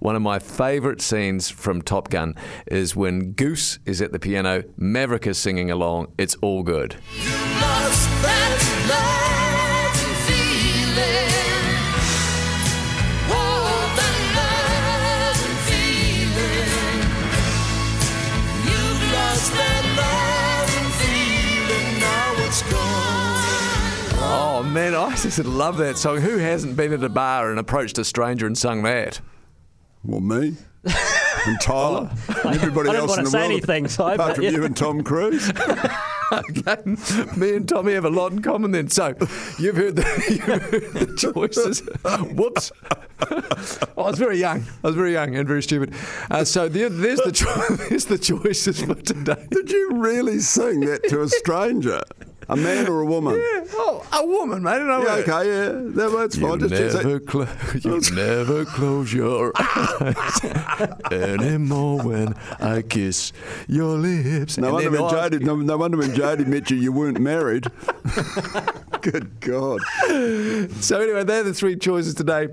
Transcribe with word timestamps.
one 0.00 0.16
of 0.16 0.22
my 0.22 0.38
favourite 0.38 1.00
scenes 1.00 1.50
from 1.50 1.82
Top 1.82 2.10
Gun 2.10 2.34
is 2.66 2.94
when 2.94 3.32
Goose 3.32 3.78
is 3.84 4.00
at 4.00 4.12
the 4.12 4.18
piano, 4.18 4.64
Maverick 4.76 5.26
is 5.26 5.38
singing 5.38 5.70
along. 5.70 6.12
It's 6.18 6.36
all 6.36 6.62
good. 6.62 6.96
Oh 24.30 24.62
man, 24.62 24.94
I 24.94 25.14
just 25.16 25.38
love 25.38 25.76
that 25.78 25.96
song. 25.96 26.20
Who 26.20 26.38
hasn't 26.38 26.76
been 26.76 26.92
at 26.92 27.02
a 27.02 27.08
bar 27.08 27.50
and 27.50 27.58
approached 27.58 27.98
a 27.98 28.04
stranger 28.04 28.46
and 28.46 28.56
sung 28.58 28.82
that? 28.82 29.20
Well, 30.04 30.20
me 30.20 30.56
and 30.84 31.60
Tyler, 31.60 32.10
and 32.44 32.56
everybody 32.56 32.90
I 32.90 32.96
else 32.96 33.08
want 33.10 33.20
in 33.20 33.24
to 33.26 33.30
the 33.30 33.30
say 33.30 33.38
world, 33.38 33.52
anything, 33.52 33.88
Si, 33.88 34.02
apart 34.02 34.36
from 34.36 34.44
yeah. 34.44 34.50
you 34.50 34.64
and 34.64 34.76
Tom 34.76 35.02
Cruise. 35.02 35.52
Okay, 36.30 36.76
me 37.38 37.56
and 37.56 37.66
Tommy 37.66 37.94
have 37.94 38.04
a 38.04 38.10
lot 38.10 38.32
in 38.32 38.42
common 38.42 38.70
then. 38.72 38.90
So 38.90 39.14
you've 39.58 39.76
heard 39.76 39.96
the, 39.96 40.04
you've 40.28 40.42
heard 40.42 40.92
the 40.92 41.16
choices. 41.16 41.80
Whoops. 42.34 42.70
I 43.20 43.86
was 43.96 44.18
very 44.18 44.38
young. 44.38 44.62
I 44.84 44.88
was 44.88 44.94
very 44.94 45.14
young 45.14 45.34
and 45.36 45.48
very 45.48 45.62
stupid. 45.62 45.94
Uh, 46.30 46.44
so 46.44 46.68
there, 46.68 46.90
there's 46.90 47.20
the 47.20 47.32
cho- 47.32 47.76
there's 47.88 48.04
the 48.04 48.18
choices 48.18 48.82
for 48.82 48.94
today. 48.96 49.46
Did 49.50 49.70
you 49.70 49.92
really 49.94 50.40
sing 50.40 50.80
that 50.80 51.04
to 51.08 51.22
a 51.22 51.28
stranger, 51.30 52.02
a 52.48 52.56
man 52.56 52.88
or 52.88 53.00
a 53.00 53.06
woman? 53.06 53.34
Oh, 53.80 54.04
a 54.12 54.26
woman, 54.26 54.62
mate. 54.62 54.80
And 54.80 54.90
I 54.90 54.98
Yeah, 54.98 55.04
went, 55.14 55.28
okay, 55.28 55.48
yeah, 55.48 55.68
That, 55.94 56.12
that's 56.16 56.36
You 56.36 56.48
fine. 56.48 56.58
Just, 56.60 56.74
just 56.74 56.96
never, 56.96 57.20
clo- 57.20 57.46
you 57.80 58.00
never 58.14 58.64
close 58.64 59.12
your 59.12 59.52
eyes 59.56 60.40
anymore 61.12 62.02
when 62.02 62.34
I 62.58 62.82
kiss 62.82 63.32
your 63.68 63.96
lips. 63.98 64.58
no 64.58 64.66
And 64.68 64.74
wonder 64.74 64.90
when 64.90 65.02
I- 65.14 65.28
Jodie, 65.28 65.40
no, 65.42 65.56
no 65.56 65.76
wonder 65.76 65.96
when 65.98 66.10
Jodie 66.10 66.46
met 66.46 66.70
you, 66.70 66.76
you 66.78 66.90
weren't 66.92 67.20
married. 67.20 67.66
Good 69.02 69.40
God. 69.40 69.80
So 70.80 71.00
anyway, 71.00 71.22
they're 71.24 71.44
the 71.44 71.54
three 71.54 71.76
choices 71.76 72.14
today. 72.14 72.48